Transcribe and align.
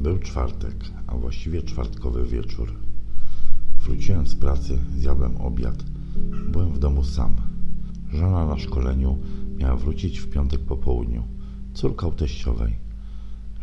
Był 0.00 0.18
czwartek, 0.18 0.84
a 1.06 1.16
właściwie 1.16 1.62
czwartkowy 1.62 2.24
wieczór. 2.24 2.72
Wróciłem 3.80 4.26
z 4.26 4.34
pracy, 4.34 4.78
zjadłem 4.98 5.36
obiad. 5.36 5.84
Byłem 6.52 6.72
w 6.72 6.78
domu 6.78 7.04
sam. 7.04 7.36
Żona 8.12 8.46
na 8.46 8.58
szkoleniu 8.58 9.18
miała 9.58 9.76
wrócić 9.76 10.18
w 10.18 10.30
piątek 10.30 10.60
po 10.60 10.76
południu. 10.76 11.22
Córka 11.74 12.06
u 12.06 12.12
teściowej. 12.12 12.76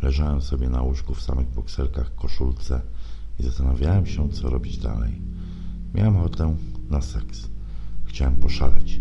Leżałem 0.02 0.40
sobie 0.40 0.68
na 0.68 0.82
łóżku 0.82 1.14
w 1.14 1.22
samych 1.22 1.48
bokserkach, 1.48 2.14
koszulce 2.14 2.80
i 3.40 3.42
zastanawiałem 3.42 4.06
się, 4.06 4.28
co 4.28 4.50
robić 4.50 4.78
dalej. 4.78 5.20
Miałem 5.94 6.16
ochotę 6.16 6.56
na 6.90 7.00
seks. 7.00 7.48
Chciałem 8.04 8.36
poszaleć. 8.36 9.00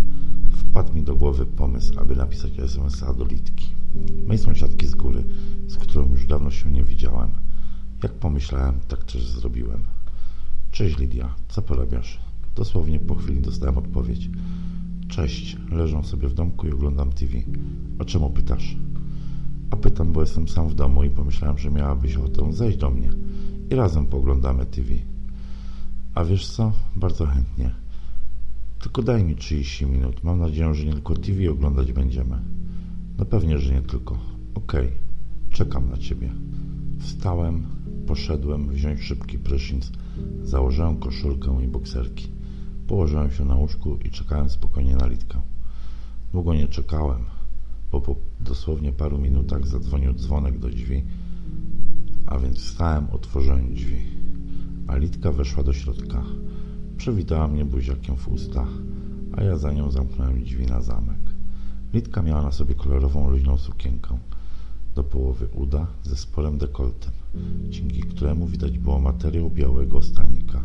Wpadł 0.49 0.93
mi 0.93 1.03
do 1.03 1.15
głowy 1.15 1.45
pomysł, 1.45 1.99
aby 1.99 2.15
napisać 2.15 2.59
SMS-a 2.59 3.13
do 3.13 3.25
Litki, 3.25 3.67
mojej 4.27 4.43
sąsiadki 4.43 4.87
z 4.87 4.95
góry, 4.95 5.23
z 5.67 5.77
którą 5.77 6.15
się 6.57 6.71
nie 6.71 6.83
widziałem. 6.83 7.31
Jak 8.03 8.13
pomyślałem, 8.13 8.79
tak 8.87 9.03
też 9.03 9.27
zrobiłem. 9.27 9.83
Cześć 10.71 10.97
Lidia, 10.97 11.35
co 11.47 11.61
porabiasz? 11.61 12.19
Dosłownie 12.55 12.99
po 12.99 13.15
chwili 13.15 13.41
dostałem 13.41 13.77
odpowiedź. 13.77 14.29
Cześć, 15.07 15.57
leżę 15.71 16.03
sobie 16.03 16.27
w 16.27 16.33
domku 16.33 16.67
i 16.67 16.71
oglądam 16.71 17.11
TV. 17.11 17.33
O 17.99 18.05
czemu 18.05 18.29
pytasz? 18.29 18.75
A 19.71 19.75
pytam, 19.75 20.13
bo 20.13 20.21
jestem 20.21 20.47
sam 20.47 20.69
w 20.69 20.75
domu 20.75 21.03
i 21.03 21.09
pomyślałem, 21.09 21.57
że 21.57 21.71
miałabyś 21.71 22.15
ochotę 22.15 22.53
zejść 22.53 22.77
do 22.77 22.89
mnie 22.89 23.09
i 23.69 23.75
razem 23.75 24.07
poglądamy 24.07 24.65
TV. 24.65 24.93
A 26.15 26.23
wiesz 26.23 26.47
co? 26.47 26.71
Bardzo 26.95 27.25
chętnie. 27.25 27.71
Tylko 28.79 29.03
daj 29.03 29.23
mi 29.23 29.35
30 29.35 29.85
minut. 29.85 30.23
Mam 30.23 30.39
nadzieję, 30.39 30.73
że 30.73 30.85
nie 30.85 30.93
tylko 30.93 31.15
TV 31.15 31.51
oglądać 31.51 31.93
będziemy. 31.93 32.41
No 33.17 33.25
pewnie, 33.25 33.59
że 33.59 33.73
nie 33.73 33.81
tylko. 33.81 34.19
Okej, 34.55 34.87
okay. 34.87 35.06
Czekam 35.51 35.89
na 35.89 35.97
ciebie. 35.97 36.33
Wstałem, 36.99 37.63
poszedłem 38.07 38.69
wziąć 38.69 39.01
szybki 39.01 39.39
prysznic, 39.39 39.91
założyłem 40.43 40.97
koszulkę 40.97 41.57
i 41.63 41.67
bokserki. 41.67 42.27
Położyłem 42.87 43.31
się 43.31 43.45
na 43.45 43.55
łóżku 43.55 43.97
i 44.05 44.09
czekałem 44.09 44.49
spokojnie 44.49 44.95
na 44.95 45.07
litkę. 45.07 45.41
Długo 46.31 46.53
nie 46.53 46.67
czekałem, 46.67 47.25
bo 47.91 48.01
po 48.01 48.15
dosłownie 48.39 48.91
paru 48.91 49.17
minutach 49.17 49.67
zadzwonił 49.67 50.13
dzwonek 50.13 50.59
do 50.59 50.69
drzwi, 50.69 51.03
a 52.25 52.39
więc 52.39 52.57
wstałem, 52.57 53.07
otworzyłem 53.11 53.73
drzwi. 53.73 53.97
A 54.87 54.97
litka 54.97 55.31
weszła 55.31 55.63
do 55.63 55.73
środka. 55.73 56.23
Przywitała 56.97 57.47
mnie 57.47 57.65
buziakiem 57.65 58.15
w 58.15 58.27
ustach, 58.27 58.69
a 59.37 59.43
ja 59.43 59.57
za 59.57 59.73
nią 59.73 59.91
zamknąłem 59.91 60.43
drzwi 60.43 60.65
na 60.65 60.81
zamek. 60.81 61.19
Litka 61.93 62.21
miała 62.21 62.41
na 62.41 62.51
sobie 62.51 62.75
kolorową, 62.75 63.29
luźną 63.29 63.57
sukienkę 63.57 64.17
do 64.97 65.03
połowy 65.03 65.47
uda 65.53 65.87
ze 66.03 66.15
sporym 66.15 66.57
dekoltem, 66.57 67.11
dzięki 67.69 68.01
któremu 68.01 68.47
widać 68.47 68.79
było 68.79 68.99
materiał 68.99 69.49
białego 69.49 70.01
stanika, 70.01 70.63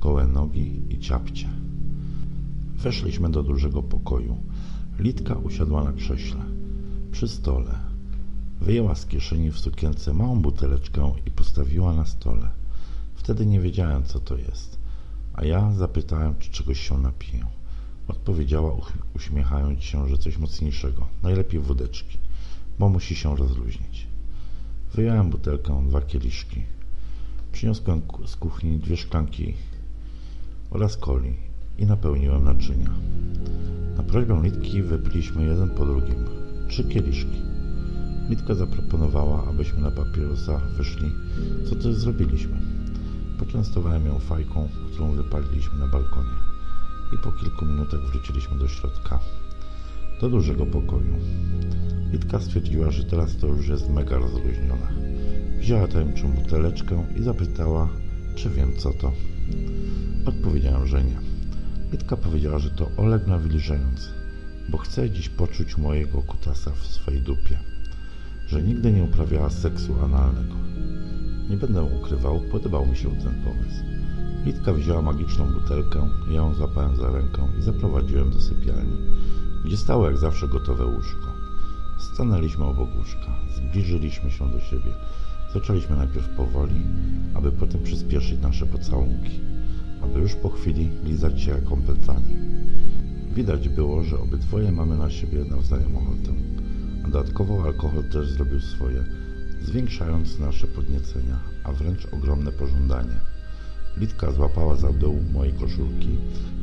gołe 0.00 0.26
nogi 0.26 0.82
i 0.90 0.98
ciapcie. 0.98 1.48
Weszliśmy 2.74 3.30
do 3.30 3.42
dużego 3.42 3.82
pokoju. 3.82 4.36
Litka 4.98 5.34
usiadła 5.34 5.84
na 5.84 5.92
krześle, 5.92 6.40
przy 7.12 7.28
stole. 7.28 7.78
Wyjęła 8.60 8.94
z 8.94 9.06
kieszeni 9.06 9.50
w 9.50 9.58
sukience 9.58 10.12
małą 10.12 10.42
buteleczkę 10.42 11.12
i 11.26 11.30
postawiła 11.30 11.94
na 11.94 12.06
stole. 12.06 12.50
Wtedy 13.14 13.46
nie 13.46 13.60
wiedziałem, 13.60 14.02
co 14.04 14.20
to 14.20 14.36
jest, 14.36 14.78
a 15.34 15.44
ja 15.44 15.72
zapytałem, 15.72 16.34
czy 16.38 16.50
czegoś 16.50 16.80
się 16.80 16.98
napiję. 16.98 17.46
Odpowiedziała, 18.08 18.76
uśmiechając 19.16 19.82
się, 19.82 20.08
że 20.08 20.18
coś 20.18 20.38
mocniejszego, 20.38 21.06
najlepiej 21.22 21.60
wódeczki, 21.60 22.18
bo 22.78 22.88
musi 22.88 23.16
się 23.16 23.36
rozluźnić. 23.36 24.06
Wyjąłem 24.94 25.30
butelkę, 25.30 25.84
dwa 25.88 26.00
kieliszki. 26.00 26.62
Przyniosłem 27.52 28.02
z 28.26 28.36
kuchni 28.36 28.78
dwie 28.78 28.96
szklanki 28.96 29.54
oraz 30.70 30.98
coli 30.98 31.34
i 31.78 31.86
napełniłem 31.86 32.44
naczynia. 32.44 32.90
Na 33.96 34.02
prośbę 34.02 34.40
Litki 34.42 34.82
wypiliśmy 34.82 35.44
jeden 35.44 35.70
po 35.70 35.86
drugim 35.86 36.24
trzy 36.68 36.84
kieliszki. 36.84 37.42
Litka 38.28 38.54
zaproponowała, 38.54 39.46
abyśmy 39.48 39.80
na 39.80 39.90
papierosa 39.90 40.58
wyszli, 40.58 41.10
co 41.68 41.74
też 41.74 41.94
zrobiliśmy. 41.94 42.60
Poczęstowałem 43.38 44.06
ją 44.06 44.18
fajką, 44.18 44.68
którą 44.92 45.12
wypaliliśmy 45.12 45.78
na 45.78 45.86
balkonie 45.86 46.36
i 47.14 47.18
po 47.18 47.32
kilku 47.32 47.66
minutach 47.66 48.00
wróciliśmy 48.00 48.58
do 48.58 48.68
środka, 48.68 49.18
do 50.20 50.30
dużego 50.30 50.66
pokoju. 50.66 51.14
Litka 52.12 52.40
stwierdziła, 52.40 52.90
że 52.90 53.04
teraz 53.04 53.36
to 53.36 53.46
już 53.46 53.68
jest 53.68 53.90
mega 53.90 54.18
rozluźniona. 54.18 54.88
Wzięła 55.58 55.88
tajemniczą 55.88 56.32
buteleczkę 56.32 57.04
i 57.16 57.22
zapytała, 57.22 57.88
czy 58.34 58.50
wiem 58.50 58.72
co 58.76 58.92
to. 58.92 59.12
Odpowiedziałem, 60.26 60.86
że 60.86 61.04
nie. 61.04 61.16
Litka 61.92 62.16
powiedziała, 62.16 62.58
że 62.58 62.70
to 62.70 62.90
olek 62.96 63.26
nawilżający, 63.26 64.08
bo 64.68 64.78
chce 64.78 65.10
dziś 65.10 65.28
poczuć 65.28 65.76
mojego 65.78 66.22
kutasa 66.22 66.70
w 66.70 66.86
swojej 66.86 67.20
dupie, 67.20 67.58
że 68.46 68.62
nigdy 68.62 68.92
nie 68.92 69.02
uprawiała 69.02 69.50
seksu 69.50 69.94
analnego. 70.04 70.54
Nie 71.50 71.56
będę 71.56 71.82
ukrywał, 71.82 72.40
podobał 72.40 72.86
mi 72.86 72.96
się 72.96 73.10
ten 73.10 73.42
pomysł. 73.44 73.84
Litka 74.44 74.72
wzięła 74.72 75.02
magiczną 75.02 75.52
butelkę, 75.52 76.08
ja 76.28 76.36
ją 76.36 76.54
złapałem 76.54 76.96
za 76.96 77.10
rękę 77.10 77.48
i 77.58 77.62
zaprowadziłem 77.62 78.30
do 78.30 78.40
sypialni, 78.40 78.96
gdzie 79.64 79.76
stało 79.76 80.06
jak 80.06 80.18
zawsze 80.18 80.48
gotowe 80.48 80.86
łóżko. 80.86 81.41
Stanęliśmy 82.14 82.64
obok 82.64 82.88
łóżka, 82.96 83.32
zbliżyliśmy 83.56 84.30
się 84.30 84.50
do 84.50 84.60
siebie. 84.60 84.92
Zaczęliśmy 85.54 85.96
najpierw 85.96 86.28
powoli, 86.28 86.80
aby 87.34 87.52
potem 87.52 87.82
przyspieszyć 87.82 88.40
nasze 88.40 88.66
pocałunki, 88.66 89.40
aby 90.02 90.20
już 90.20 90.34
po 90.34 90.48
chwili 90.48 90.90
lizać 91.04 91.40
się 91.40 91.50
jak 91.50 91.64
kompletani. 91.64 92.36
Widać 93.34 93.68
było, 93.68 94.04
że 94.04 94.18
obydwoje 94.18 94.72
mamy 94.72 94.96
na 94.96 95.10
siebie 95.10 95.44
nawzajem 95.44 95.96
ochotę, 95.96 96.32
a 97.04 97.08
dodatkowo 97.08 97.64
alkohol 97.64 98.04
też 98.04 98.30
zrobił 98.30 98.60
swoje, 98.60 99.04
zwiększając 99.62 100.38
nasze 100.38 100.66
podniecenia, 100.66 101.38
a 101.64 101.72
wręcz 101.72 102.06
ogromne 102.12 102.52
pożądanie. 102.52 103.20
Litka 103.96 104.32
złapała 104.32 104.76
za 104.76 104.92
dół 104.92 105.20
mojej 105.32 105.52
koszulki, 105.52 106.18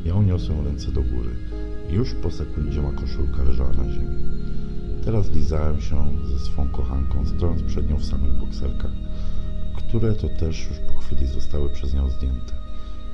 ja 0.06 0.16
uniosłem 0.16 0.66
ręce 0.66 0.92
do 0.92 1.02
góry 1.02 1.36
już 1.90 2.14
po 2.14 2.32
sekundzie 2.32 2.82
ma 2.82 2.92
koszulka 2.92 3.44
leżała 3.44 3.70
na 3.70 3.92
ziemi. 3.92 4.16
Teraz 5.06 5.32
lizałem 5.32 5.82
się 5.82 6.10
ze 6.26 6.40
swą 6.40 6.70
kochanką, 6.70 7.26
stojąc 7.26 7.64
przed 7.64 7.90
nią 7.90 7.98
w 7.98 8.06
samych 8.06 8.34
bokserkach, 8.34 8.92
które 9.78 10.14
to 10.14 10.30
też 10.30 10.68
już 10.70 10.80
po 10.80 11.00
chwili 11.00 11.28
zostały 11.28 11.70
przez 11.70 11.94
nią 11.94 12.10
zdjęte 12.10 12.54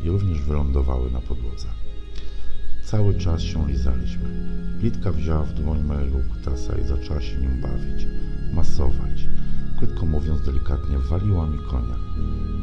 i 0.04 0.10
również 0.10 0.42
wylądowały 0.42 1.12
na 1.12 1.22
podłodze. 1.22 1.68
Cały 2.84 3.16
czas 3.16 3.42
się 3.42 3.68
lizaliśmy. 3.68 4.30
Litka 4.82 5.12
wzięła 5.12 5.44
w 5.44 5.54
dłoń 5.54 5.84
mojego 5.84 6.18
kutasa 6.34 6.78
i 6.78 6.84
zaczęła 6.84 7.22
się 7.22 7.38
nim 7.38 7.62
bawić, 7.62 8.08
masować. 8.54 9.28
Krótko 9.78 10.06
mówiąc 10.06 10.42
delikatnie, 10.42 11.00
waliła 11.00 11.48
mi 11.48 11.58
konia. 11.58 11.96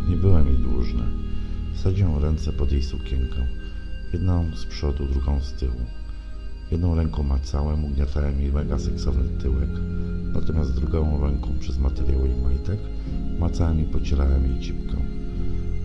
Nie 0.09 0.17
byłem 0.17 0.47
jej 0.47 0.59
dłużny. 0.59 1.03
Wsadziłem 1.75 2.23
ręce 2.23 2.53
pod 2.53 2.73
jej 2.73 2.83
sukienkę, 2.83 3.47
jedną 4.13 4.57
z 4.57 4.67
przodu, 4.67 5.07
drugą 5.07 5.41
z 5.41 5.53
tyłu. 5.53 5.87
Jedną 6.73 6.95
ręką 6.95 7.23
macałem, 7.23 7.85
ugniatałem 7.85 8.41
jej 8.41 8.53
mega 8.53 8.79
seksowny 8.79 9.29
tyłek, 9.43 9.71
natomiast 10.33 10.75
drugą 10.75 11.21
ręką 11.21 11.59
przez 11.59 11.79
materiał 11.79 12.27
jej 12.27 12.37
majtek 12.43 12.79
macałem 13.39 13.81
i 13.81 13.85
pocierałem 13.85 14.47
jej 14.47 14.61
cipkę, 14.61 14.97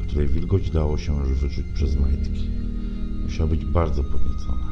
której 0.07 0.28
wilgoć 0.28 0.72
dało 0.72 0.98
się 0.98 1.18
już 1.19 1.30
wyczuć 1.30 1.66
przez 1.74 1.95
majtki. 1.95 2.50
Musiała 3.24 3.50
być 3.50 3.66
bardzo 3.66 4.04
podniecona. 4.04 4.68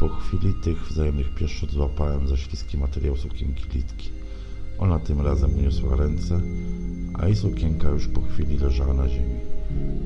Po 0.00 0.08
chwili 0.08 0.54
tych 0.54 0.88
wzajemnych 0.88 1.34
pieszczot 1.34 1.70
złapałem 1.70 2.28
za 2.28 2.36
śliski 2.36 2.78
materiał 2.78 3.16
sukienki 3.16 3.78
Litki. 3.78 4.10
Ona 4.78 4.98
tym 4.98 5.20
razem 5.20 5.54
uniosła 5.58 5.96
ręce, 5.96 6.40
a 7.14 7.26
jej 7.26 7.36
sukienka 7.36 7.90
już 7.90 8.08
po 8.08 8.20
chwili 8.22 8.58
leżała 8.58 8.94
na 8.94 9.08
ziemi. 9.08 9.40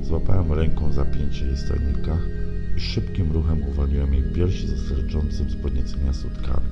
Złapałem 0.02 0.52
ręką 0.52 0.92
zapięcie 0.92 1.46
jej 1.46 1.56
stajnika 1.56 2.18
i 2.78 2.80
szybkim 2.80 3.32
ruchem 3.32 3.62
uwolniłem 3.62 4.14
jej 4.14 4.22
piersi 4.22 4.66
ze 4.66 4.78
sterczącym 4.78 5.50
z 5.50 5.56
podniecenia 5.56 6.12
sutkami. 6.12 6.68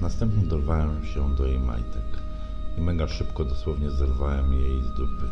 Następnie 0.00 0.46
dorwałem 0.46 1.04
się 1.06 1.36
do 1.36 1.46
jej 1.46 1.60
majtek 1.60 2.08
i 2.78 2.80
mega 2.80 3.08
szybko 3.08 3.44
dosłownie 3.44 3.90
zerwałem 3.90 4.52
jej 4.52 4.82
z 4.82 4.96
dupy, 4.96 5.26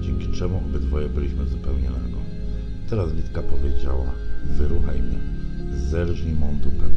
dzięki 0.00 0.38
czemu 0.38 0.58
obydwoje 0.58 1.08
byliśmy 1.08 1.48
zupełnie 1.48 1.90
nago. 1.90 2.18
Teraz 2.90 3.14
Litka 3.14 3.42
powiedziała, 3.42 4.12
wyruchaj 4.58 5.02
mnie, 5.02 5.18
zerżnij 5.90 6.34
mą 6.34 6.58
dupę. 6.58 6.88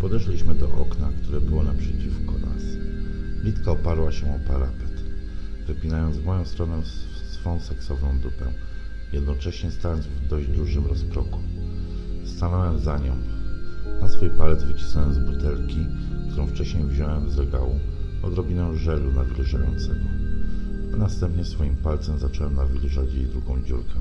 Podeszliśmy 0.00 0.54
do 0.54 0.72
okna, 0.72 1.08
które 1.22 1.40
było 1.40 1.62
naprzeciwko 1.62 2.32
nas. 2.32 2.62
Litka 3.44 3.70
oparła 3.70 4.12
się 4.12 4.34
o 4.34 4.48
parapet, 4.48 5.02
wypinając 5.66 6.16
w 6.16 6.24
moją 6.24 6.44
stronę 6.44 6.82
swą 7.30 7.60
seksowną 7.60 8.18
dupę, 8.18 8.52
jednocześnie 9.12 9.70
stając 9.70 10.06
w 10.06 10.28
dość 10.28 10.48
dużym 10.48 10.86
rozkroku. 10.86 11.38
Stanąłem 12.26 12.78
za 12.78 12.98
nią. 12.98 13.16
Na 14.00 14.08
swój 14.08 14.30
palec 14.30 14.64
wycisnąłem 14.64 15.14
z 15.14 15.18
butelki, 15.18 15.86
którą 16.30 16.46
wcześniej 16.46 16.84
wziąłem 16.84 17.30
z 17.30 17.38
regału, 17.38 17.80
odrobinę 18.22 18.76
żelu 18.76 19.12
nawilżającego. 19.12 20.04
Następnie 20.98 21.44
swoim 21.44 21.76
palcem 21.76 22.18
zacząłem 22.18 22.54
nawilżać 22.54 23.14
jej 23.14 23.26
drugą 23.26 23.62
dziurkę. 23.62 24.00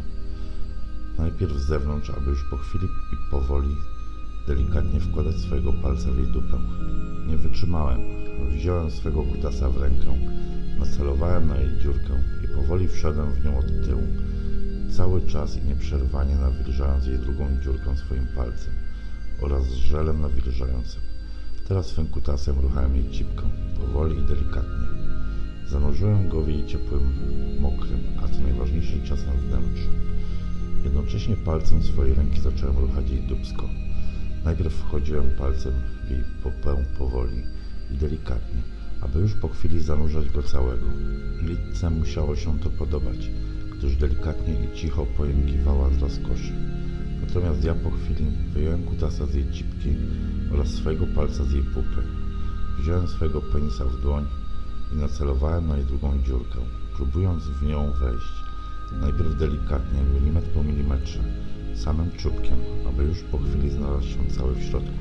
Najpierw 1.17 1.53
z 1.53 1.67
zewnątrz, 1.67 2.09
aby 2.09 2.29
już 2.29 2.43
po 2.49 2.57
chwili 2.57 2.85
i 2.85 3.31
powoli 3.31 3.75
delikatnie 4.47 4.99
wkładać 4.99 5.35
swojego 5.35 5.73
palca 5.73 6.11
w 6.11 6.17
jej 6.17 6.27
dupę. 6.27 6.59
Nie 7.27 7.37
wytrzymałem. 7.37 7.99
Wziąłem 8.51 8.91
swego 8.91 9.23
kutasa 9.23 9.69
w 9.69 9.77
rękę, 9.77 10.13
nacelowałem 10.79 11.47
na 11.47 11.57
jej 11.57 11.79
dziurkę 11.79 12.13
i 12.43 12.55
powoli 12.55 12.87
wszedłem 12.87 13.31
w 13.31 13.45
nią 13.45 13.57
od 13.57 13.65
tyłu, 13.65 14.03
cały 14.97 15.21
czas 15.21 15.57
i 15.57 15.67
nieprzerwanie 15.67 16.35
nawilżając 16.35 17.05
jej 17.07 17.19
drugą 17.19 17.47
dziurkę 17.63 17.97
swoim 17.97 18.27
palcem 18.35 18.73
oraz 19.41 19.67
żelem 19.67 20.21
nawilżającym. 20.21 21.01
Teraz 21.67 21.85
swym 21.85 22.07
kutasem 22.07 22.59
ruchałem 22.59 22.95
jej 22.95 23.11
cipkę, 23.11 23.43
powoli 23.77 24.19
i 24.19 24.27
delikatnie. 24.27 24.87
Zanurzyłem 25.67 26.29
go 26.29 26.41
w 26.41 26.47
jej 26.47 26.65
ciepłym, 26.65 27.13
mokrym, 27.59 27.99
a 28.23 28.27
co 28.27 28.41
najważniejsze 28.41 28.97
czasem 29.03 29.37
wnętrzu. 29.37 29.89
Jednocześnie 30.83 31.35
palcem 31.35 31.83
swojej 31.83 32.13
ręki 32.13 32.41
zacząłem 32.41 32.77
ruchać 32.77 33.09
jej 33.09 33.27
dubsko. 33.27 33.69
Najpierw 34.45 34.73
wchodziłem 34.73 35.29
palcem 35.37 35.73
w 36.07 36.11
jej 36.11 36.23
popę 36.43 36.85
powoli 36.97 37.43
i 37.91 37.97
delikatnie, 37.97 38.61
aby 39.01 39.19
już 39.19 39.33
po 39.33 39.47
chwili 39.47 39.79
zanurzać 39.79 40.29
go 40.29 40.43
całego. 40.43 40.85
Litce 41.41 41.89
musiało 41.89 42.35
się 42.35 42.59
to 42.59 42.69
podobać, 42.69 43.29
gdyż 43.85 43.97
delikatnie 43.97 44.53
i 44.53 44.77
cicho 44.77 45.05
pojękiwała 45.05 45.89
z 45.89 46.01
rozkoszy. 46.01 46.53
Natomiast 47.21 47.63
ja 47.63 47.75
po 47.75 47.91
chwili 47.91 48.25
wyjąłem 48.53 48.83
kutasa 48.83 49.25
z 49.25 49.33
jej 49.33 49.51
cipki 49.51 49.95
oraz 50.53 50.67
swojego 50.67 51.07
palca 51.07 51.43
z 51.43 51.51
jej 51.51 51.63
pupy. 51.63 52.01
Wziąłem 52.79 53.07
swojego 53.07 53.41
penisa 53.41 53.85
w 53.85 54.01
dłoń 54.01 54.25
i 54.93 54.95
nacelowałem 54.95 55.67
na 55.67 55.77
jej 55.77 55.85
drugą 55.85 56.23
dziurkę, 56.23 56.59
próbując 56.95 57.43
w 57.43 57.63
nią 57.63 57.91
wejść. 57.91 58.33
Najpierw 59.01 59.37
delikatnie, 59.37 59.99
milimetr 60.13 60.49
po 60.49 60.63
milimetrze, 60.63 61.19
samym 61.75 62.11
czubkiem, 62.11 62.57
aby 62.89 63.03
już 63.03 63.19
po 63.21 63.37
chwili 63.37 63.69
znalazł 63.69 64.07
się 64.07 64.27
cały 64.37 64.55
w 64.55 64.63
środku. 64.63 64.97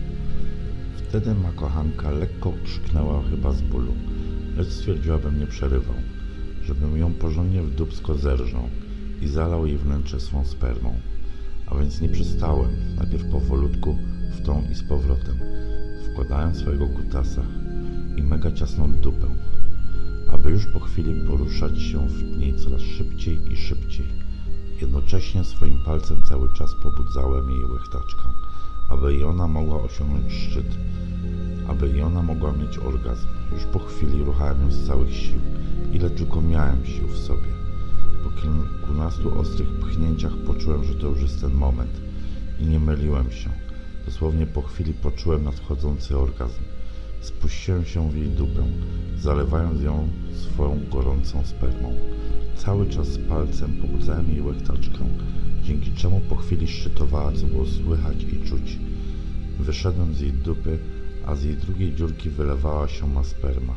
Wtedy 0.96 1.34
ma 1.34 1.52
kochanka 1.52 2.10
lekko 2.10 2.52
krzyknęła 2.64 3.22
chyba 3.30 3.52
z 3.52 3.62
bólu, 3.62 3.94
lecz 4.56 4.68
stwierdziła, 4.68 5.18
bym 5.18 5.38
nie 5.38 5.46
przerywał, 5.46 5.96
żebym 6.66 6.96
ją 6.96 7.14
porządnie 7.14 7.62
w 7.62 7.74
dubsko 7.74 8.14
zerżnął 8.14 8.68
i 9.22 9.28
zalał 9.28 9.66
jej 9.66 9.78
wnętrze 9.78 10.20
swą 10.20 10.44
spermą. 10.44 10.94
A 11.66 11.74
więc 11.74 12.00
nie 12.00 12.08
przystałem, 12.08 12.70
najpierw 12.96 13.30
powolutku, 13.30 13.98
w 14.32 14.42
tą 14.42 14.62
i 14.72 14.74
z 14.74 14.82
powrotem. 14.82 15.38
Wkładałem 16.12 16.54
swojego 16.54 16.88
kutasa 16.88 17.42
i 18.16 18.22
mega 18.22 18.52
ciasną 18.52 18.92
dupę, 18.92 19.26
aby 20.28 20.50
już 20.50 20.66
po 20.66 20.80
chwili 20.80 21.26
poruszać 21.26 21.82
się 21.82 22.08
w 22.08 22.38
niej 22.38 22.56
coraz 22.56 22.80
szybciej 22.80 23.52
i 23.52 23.56
szybciej. 23.56 24.06
Jednocześnie 24.80 25.44
swoim 25.44 25.78
palcem 25.84 26.22
cały 26.28 26.52
czas 26.52 26.70
pobudzałem 26.82 27.50
jej 27.50 27.64
łechtaczkę, 27.64 28.22
aby 28.88 29.14
i 29.14 29.24
ona 29.24 29.48
mogła 29.48 29.82
osiągnąć 29.82 30.32
szczyt, 30.32 30.78
aby 31.68 31.88
i 31.88 32.02
ona 32.02 32.22
mogła 32.22 32.52
mieć 32.52 32.78
orgazm. 32.78 33.26
Już 33.52 33.64
po 33.64 33.78
chwili 33.78 34.24
ruchałem 34.24 34.60
ją 34.62 34.70
z 34.70 34.86
całych 34.86 35.14
sił, 35.14 35.40
ile 35.92 36.10
tylko 36.10 36.40
miałem 36.40 36.86
sił 36.86 37.08
w 37.08 37.18
sobie. 37.18 37.54
Po 38.24 38.30
kilkunastu 38.30 39.38
ostrych 39.38 39.68
pchnięciach 39.68 40.32
poczułem, 40.46 40.84
że 40.84 40.94
to 40.94 41.06
już 41.06 41.20
jest 41.20 41.40
ten 41.40 41.52
moment 41.52 42.00
i 42.60 42.66
nie 42.66 42.80
myliłem 42.80 43.30
się. 43.30 43.50
Dosłownie 44.06 44.46
po 44.46 44.62
chwili 44.62 44.94
poczułem 44.94 45.44
nadchodzący 45.44 46.18
orgazm. 46.18 46.62
Spuściłem 47.20 47.84
się 47.84 48.10
w 48.10 48.16
jej 48.16 48.28
dupę, 48.28 48.62
zalewając 49.18 49.82
ją 49.82 50.08
swoją 50.34 50.80
gorącą 50.92 51.44
spermą. 51.44 51.94
Cały 52.56 52.86
czas 52.86 53.18
palcem 53.28 53.72
pobudzałem 53.72 54.30
jej 54.30 54.42
łechtaczkę, 54.42 55.04
dzięki 55.62 55.92
czemu 55.92 56.20
po 56.20 56.36
chwili 56.36 56.68
szczytowała, 56.68 57.32
co 57.32 57.46
było 57.46 57.66
słychać 57.66 58.22
i 58.22 58.48
czuć. 58.48 58.78
Wyszedłem 59.60 60.14
z 60.14 60.20
jej 60.20 60.32
dupy, 60.32 60.78
a 61.26 61.34
z 61.34 61.44
jej 61.44 61.56
drugiej 61.56 61.94
dziurki 61.94 62.30
wylewała 62.30 62.88
się 62.88 63.06
ma 63.06 63.24
sperma. 63.24 63.74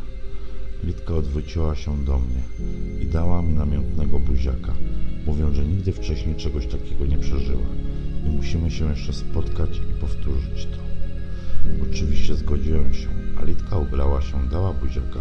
Litka 0.84 1.14
odwróciła 1.14 1.76
się 1.76 2.06
do 2.06 2.20
mnie 2.20 2.42
i 3.02 3.06
dała 3.06 3.42
mi 3.42 3.54
namiętnego 3.54 4.20
buziaka, 4.20 4.74
mówiąc, 5.26 5.56
że 5.56 5.66
nigdy 5.66 5.92
wcześniej 5.92 6.36
czegoś 6.36 6.68
takiego 6.68 7.06
nie 7.06 7.18
przeżyła 7.18 7.68
i 8.26 8.30
musimy 8.30 8.72
się 8.72 8.90
jeszcze 8.90 9.14
spotkać 9.14 9.78
i 9.78 10.00
powtórzyć 10.00 10.66
to. 10.66 10.78
Oczywiście 11.92 12.36
zgodziłem 12.36 12.94
się, 12.94 13.08
a 13.42 13.46
Litka 13.46 13.78
ubrała 13.78 14.22
się, 14.22 14.50
dała 14.52 14.74
buziaka 14.74 15.20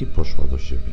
i 0.00 0.06
poszła 0.06 0.46
do 0.46 0.58
siebie. 0.58 0.92